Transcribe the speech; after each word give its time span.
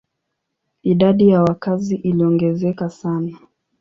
Idadi 0.83 1.29
ya 1.29 1.43
wakazi 1.43 1.95
iliongezeka 1.95 2.89
sana. 2.89 3.37